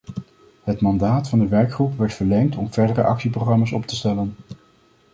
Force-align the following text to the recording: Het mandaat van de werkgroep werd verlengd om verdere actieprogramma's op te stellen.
Het 0.63 0.81
mandaat 0.81 1.29
van 1.29 1.39
de 1.39 1.47
werkgroep 1.47 1.97
werd 1.97 2.13
verlengd 2.13 2.55
om 2.55 2.73
verdere 2.73 3.03
actieprogramma's 3.03 3.71
op 3.71 3.85
te 3.85 3.95
stellen. 3.95 4.35